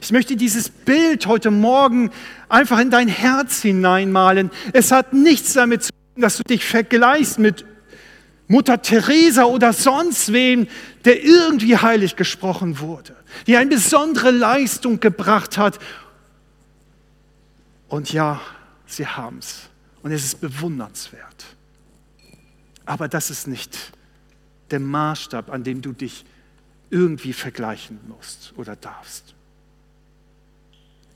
[0.00, 2.10] Ich möchte dieses Bild heute Morgen
[2.48, 4.50] einfach in dein Herz hineinmalen.
[4.72, 7.64] Es hat nichts damit zu tun, dass du dich vergleichst mit
[8.50, 10.66] Mutter Teresa oder sonst wem,
[11.04, 13.14] der irgendwie heilig gesprochen wurde,
[13.46, 15.78] die eine besondere Leistung gebracht hat.
[17.86, 18.40] Und ja,
[18.86, 19.68] sie haben es.
[20.02, 21.46] Und es ist bewundernswert.
[22.86, 23.92] Aber das ist nicht
[24.72, 26.24] der Maßstab, an dem du dich
[26.90, 29.32] irgendwie vergleichen musst oder darfst.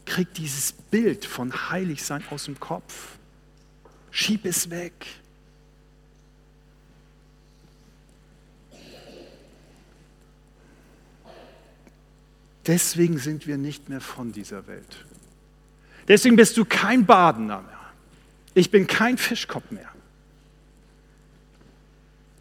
[0.05, 3.19] Krieg dieses Bild von Heiligsein aus dem Kopf.
[4.13, 5.24] Schieb es weg.
[12.67, 15.05] Deswegen sind wir nicht mehr von dieser Welt.
[16.09, 17.81] Deswegen bist du kein Badener mehr.
[18.55, 19.89] Ich bin kein Fischkopf mehr.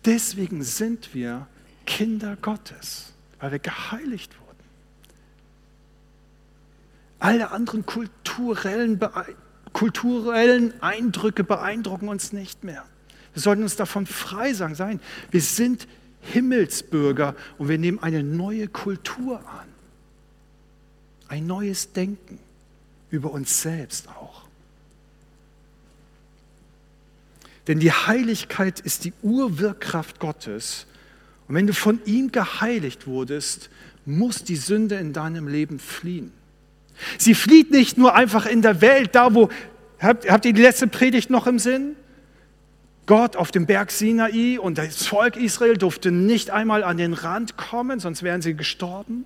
[0.06, 1.48] Deswegen sind wir
[1.86, 4.44] Kinder Gottes, weil wir geheiligt wurden.
[7.20, 9.00] Alle anderen kulturellen,
[9.72, 12.86] kulturellen Eindrücke beeindrucken uns nicht mehr.
[13.34, 15.00] Wir sollten uns davon frei sein.
[15.32, 15.88] Wir sind
[16.22, 19.73] Himmelsbürger und wir nehmen eine neue Kultur an
[21.34, 22.38] ein neues Denken
[23.10, 24.44] über uns selbst auch.
[27.68, 30.86] Denn die Heiligkeit ist die Urwirkkraft Gottes.
[31.48, 33.72] Und wenn du von ihm geheiligt wurdest,
[34.06, 36.32] muss die Sünde in deinem Leben fliehen.
[37.18, 39.50] Sie flieht nicht nur einfach in der Welt, da wo,
[40.00, 41.96] habt, habt ihr die letzte Predigt noch im Sinn?
[43.08, 47.58] Gott auf dem Berg Sinai und das Volk Israel durfte nicht einmal an den Rand
[47.58, 49.26] kommen, sonst wären sie gestorben.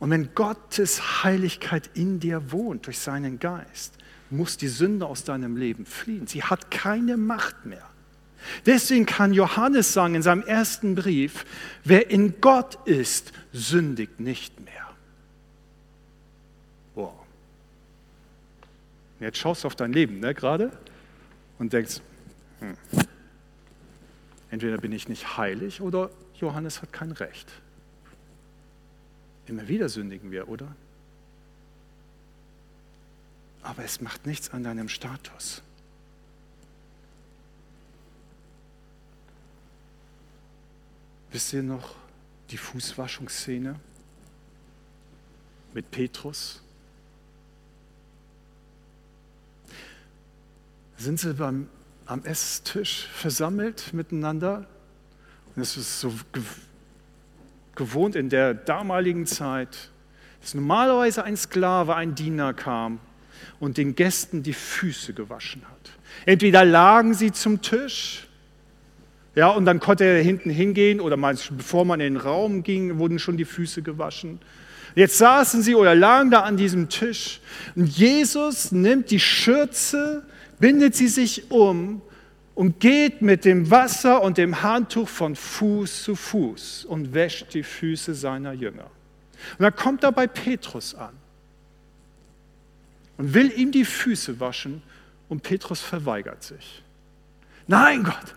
[0.00, 3.94] Und wenn Gottes Heiligkeit in dir wohnt durch seinen Geist,
[4.30, 6.26] muss die Sünde aus deinem Leben fliehen.
[6.26, 7.86] Sie hat keine Macht mehr.
[8.64, 11.44] Deswegen kann Johannes sagen in seinem ersten Brief,
[11.84, 14.88] wer in Gott ist, sündigt nicht mehr.
[16.94, 17.12] Wow.
[19.20, 20.72] Jetzt schaust du auf dein Leben ne, gerade
[21.58, 22.00] und denkst,
[22.60, 22.76] hm,
[24.50, 27.52] entweder bin ich nicht heilig oder Johannes hat kein Recht.
[29.50, 30.76] Immer wieder sündigen wir, oder?
[33.62, 35.60] Aber es macht nichts an deinem Status.
[41.32, 41.96] Wisst ihr noch
[42.50, 43.74] die Fußwaschungsszene
[45.74, 46.62] mit Petrus?
[50.96, 51.68] Sind sie beim,
[52.06, 54.68] am Esstisch versammelt miteinander?
[55.56, 56.14] Und es ist so
[57.80, 59.90] gewohnt in der damaligen Zeit,
[60.42, 63.00] dass normalerweise ein Sklave, ein Diener kam
[63.58, 65.90] und den Gästen die Füße gewaschen hat.
[66.26, 68.26] Entweder lagen sie zum Tisch,
[69.34, 73.18] ja, und dann konnte er hinten hingehen oder bevor man in den Raum ging, wurden
[73.18, 74.40] schon die Füße gewaschen.
[74.94, 77.40] Jetzt saßen sie oder lagen da an diesem Tisch
[77.76, 80.24] und Jesus nimmt die Schürze,
[80.58, 82.02] bindet sie sich um
[82.60, 87.62] und geht mit dem Wasser und dem Handtuch von Fuß zu Fuß und wäscht die
[87.62, 88.84] Füße seiner Jünger.
[89.52, 91.14] Und dann kommt er bei Petrus an
[93.16, 94.82] und will ihm die Füße waschen
[95.30, 96.82] und Petrus verweigert sich.
[97.66, 98.34] Nein, Gott,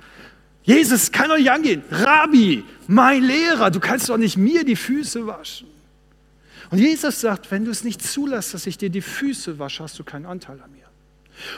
[0.64, 1.84] Jesus kann doch nicht angehen.
[1.92, 5.68] Rabbi, mein Lehrer, du kannst doch nicht mir die Füße waschen.
[6.70, 10.00] Und Jesus sagt, wenn du es nicht zulässt, dass ich dir die Füße wasche, hast
[10.00, 10.88] du keinen Anteil an mir.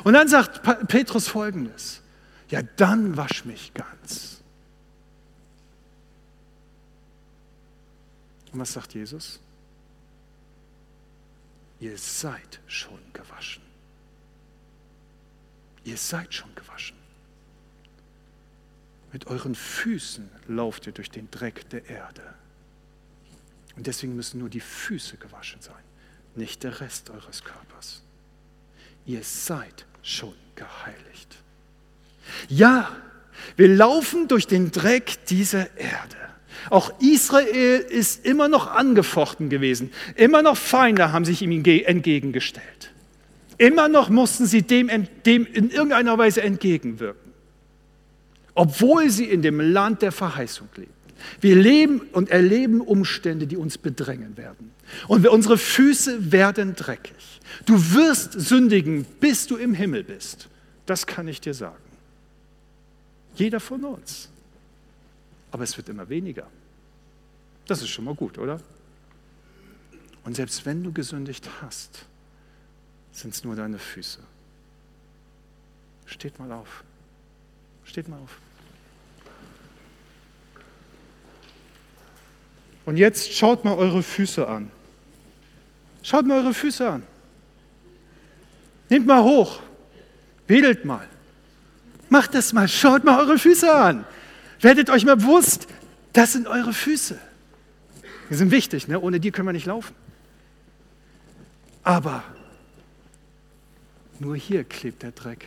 [0.04, 2.02] Und dann sagt Petrus folgendes,
[2.56, 4.42] ja dann wasch mich ganz.
[8.52, 9.40] Und was sagt Jesus?
[11.80, 13.64] Ihr seid schon gewaschen.
[15.84, 16.96] Ihr seid schon gewaschen.
[19.12, 22.34] Mit euren Füßen lauft ihr durch den Dreck der Erde.
[23.76, 25.84] Und deswegen müssen nur die Füße gewaschen sein.
[26.36, 28.02] nicht der Rest eures Körpers.
[29.06, 31.38] Ihr seid schon geheiligt.
[32.50, 32.90] Ja,
[33.56, 36.18] wir laufen durch den Dreck dieser Erde.
[36.70, 39.92] Auch Israel ist immer noch angefochten gewesen.
[40.16, 42.92] Immer noch Feinde haben sich ihm entgegengestellt.
[43.58, 44.90] Immer noch mussten sie dem,
[45.26, 47.32] dem in irgendeiner Weise entgegenwirken.
[48.54, 50.92] Obwohl sie in dem Land der Verheißung leben.
[51.42, 54.72] Wir leben und erleben Umstände, die uns bedrängen werden.
[55.08, 57.42] Und unsere Füße werden dreckig.
[57.66, 60.50] Du wirst sündigen, bis du im Himmel bist.
[60.86, 61.85] Das kann ich dir sagen.
[63.36, 64.30] Jeder von uns.
[65.52, 66.48] Aber es wird immer weniger.
[67.68, 68.60] Das ist schon mal gut, oder?
[70.24, 72.06] Und selbst wenn du gesündigt hast,
[73.12, 74.20] sind es nur deine Füße.
[76.06, 76.84] Steht mal auf.
[77.84, 78.40] Steht mal auf.
[82.86, 84.72] Und jetzt schaut mal eure Füße an.
[86.04, 87.04] Schaut mal eure Füße an.
[88.90, 89.60] Nehmt mal hoch.
[90.48, 91.08] Wedelt mal.
[92.10, 92.68] Macht das mal.
[92.68, 94.06] Schaut mal eure Füße an.
[94.62, 95.68] Werdet euch mal bewusst,
[96.14, 97.20] das sind eure Füße.
[98.30, 99.00] Die sind wichtig, ne?
[99.00, 99.94] ohne die können wir nicht laufen.
[101.84, 102.24] Aber
[104.20, 105.46] nur hier klebt der Dreck.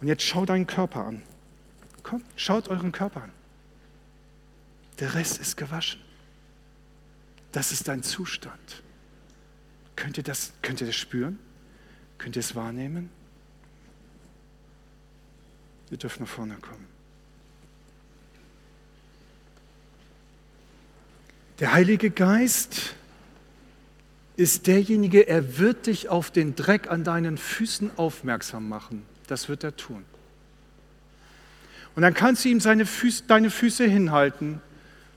[0.00, 1.22] Und jetzt schaut deinen Körper an.
[2.02, 3.32] Kommt, schaut euren Körper an.
[4.98, 6.00] Der Rest ist gewaschen.
[7.52, 8.82] Das ist dein Zustand.
[9.96, 11.38] Könnt ihr das, könnt ihr das spüren?
[12.18, 13.10] Könnt ihr es wahrnehmen?
[15.94, 16.86] Ihr dürft nach vorne kommen.
[21.60, 22.96] Der Heilige Geist
[24.34, 29.06] ist derjenige, er wird dich auf den Dreck an deinen Füßen aufmerksam machen.
[29.28, 30.04] Das wird er tun.
[31.94, 34.60] Und dann kannst du ihm Füße, deine Füße hinhalten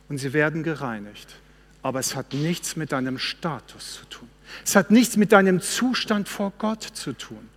[0.09, 1.37] und sie werden gereinigt.
[1.81, 4.29] Aber es hat nichts mit deinem Status zu tun.
[4.63, 7.49] Es hat nichts mit deinem Zustand vor Gott zu tun.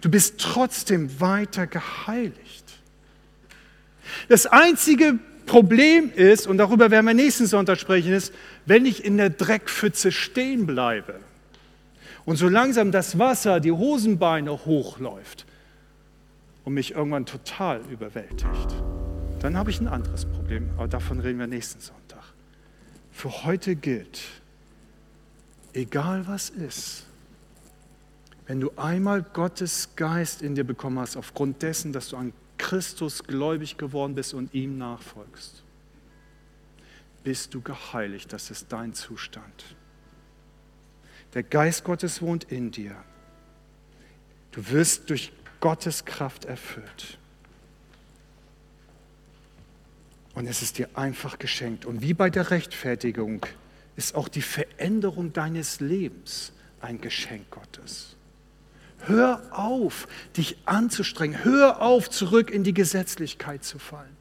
[0.00, 2.64] Du bist trotzdem weiter geheiligt.
[4.28, 8.32] Das einzige Problem ist, und darüber werden wir nächsten Sonntag sprechen, ist,
[8.66, 11.20] wenn ich in der Dreckpfütze stehen bleibe
[12.24, 15.46] und so langsam das Wasser die Hosenbeine hochläuft
[16.64, 18.74] und mich irgendwann total überwältigt
[19.40, 20.70] dann habe ich ein anderes Problem.
[20.76, 22.22] Aber davon reden wir nächsten Sonntag.
[23.12, 24.20] Für heute gilt,
[25.72, 27.04] egal was ist,
[28.48, 33.22] wenn du einmal Gottes Geist in dir bekommen hast, aufgrund dessen, dass du an Christus
[33.22, 35.62] gläubig geworden bist und ihm nachfolgst,
[37.22, 38.32] bist du geheiligt.
[38.32, 39.76] Das ist dein Zustand.
[41.34, 42.96] Der Geist Gottes wohnt in dir.
[44.52, 45.30] Du wirst durch
[45.60, 47.18] Gottes Kraft erfüllt.
[50.34, 51.84] Und es ist dir einfach geschenkt.
[51.84, 53.44] Und wie bei der Rechtfertigung
[53.94, 58.14] ist auch die Veränderung deines Lebens ein Geschenk Gottes.
[59.00, 61.44] Hör auf, dich anzustrengen.
[61.44, 64.16] Hör auf, zurück in die Gesetzlichkeit zu fallen.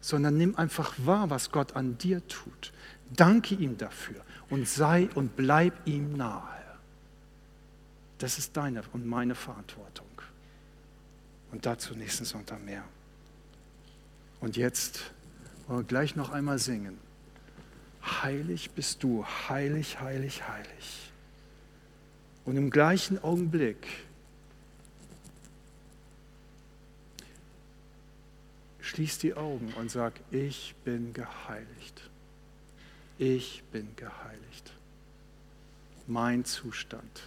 [0.00, 2.72] Sondern nimm einfach wahr, was Gott an dir tut.
[3.14, 6.42] Danke ihm dafür und sei und bleib ihm nahe.
[8.18, 10.06] Das ist deine und meine Verantwortung.
[11.52, 12.84] Und dazu nächsten Sonntag mehr.
[14.40, 15.12] Und jetzt
[15.66, 16.98] wollen wir gleich noch einmal singen.
[18.22, 21.03] Heilig bist du, heilig, heilig, heilig.
[22.44, 23.86] Und im gleichen Augenblick
[28.80, 32.10] schließ die Augen und sag, ich bin geheiligt.
[33.18, 34.72] Ich bin geheiligt.
[36.06, 37.22] Mein Zustand.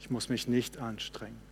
[0.00, 1.48] Ich muss mich nicht anstrengen.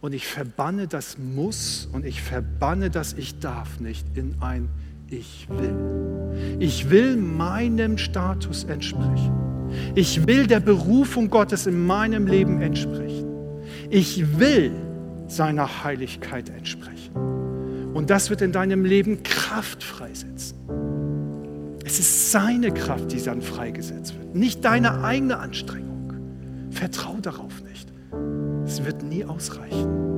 [0.00, 4.68] Und ich verbanne das Muss und ich verbanne das Ich darf nicht in ein
[5.08, 6.58] Ich will.
[6.60, 9.47] Ich will meinem Status entsprechen.
[9.94, 13.26] Ich will der Berufung Gottes in meinem Leben entsprechen.
[13.90, 14.72] Ich will
[15.26, 17.14] seiner Heiligkeit entsprechen.
[17.94, 20.56] Und das wird in deinem Leben Kraft freisetzen.
[21.84, 26.12] Es ist seine Kraft, die dann freigesetzt wird, nicht deine eigene Anstrengung.
[26.70, 27.88] Vertrau darauf nicht.
[28.66, 30.17] Es wird nie ausreichen.